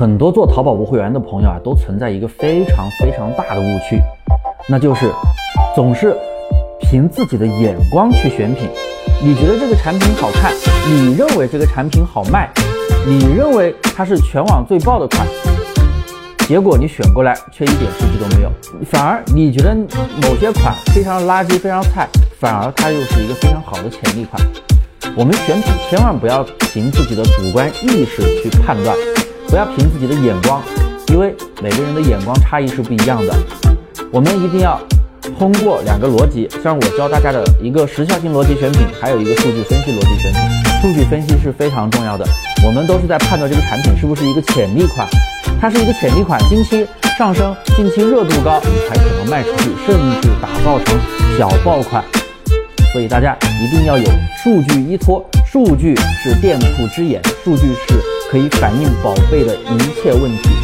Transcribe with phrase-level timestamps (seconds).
[0.00, 4.00] 很多做淘宝无货源的朋友啊，都存在一个非常非常大的误区，
[4.66, 5.12] 那就是
[5.76, 6.16] 总是
[6.80, 8.66] 凭自己的眼光去选品。
[9.22, 10.54] 你觉得这个产品好看，
[10.88, 12.48] 你认为这个产品好卖，
[13.06, 15.26] 你认为它是全网最爆的款，
[16.48, 18.50] 结果你选过来却一点数据都没有，
[18.86, 22.08] 反而你觉得某些款非常垃圾、非常菜，
[22.38, 24.42] 反而它又是一个非常好的潜力款。
[25.14, 26.42] 我们选品千万不要
[26.72, 28.96] 凭自己的主观意识去判断，
[29.50, 30.62] 不要凭自己的眼光，
[31.08, 33.34] 因为每个人的眼光差异是不一样的。
[34.12, 34.80] 我们一定要。
[35.38, 40.40] 通过两个逻辑，像我教大家的一个时效性逻辑选品，还有一个数据分析逻辑选品。
[40.80, 42.26] 数据分析是非常重要的，
[42.66, 45.06] 我们都是在判断这个产品是不是一个潜力款。
[45.60, 46.86] 它是一个潜力款，近期
[47.16, 50.98] 上升，近期热度高，你才可能卖出去，甚至打造成
[51.38, 52.02] 小爆款。
[52.92, 54.04] 所以大家一定要有
[54.42, 57.94] 数据依托，数据是店铺之眼，数据是
[58.30, 60.50] 可以反映宝贝的一切问题。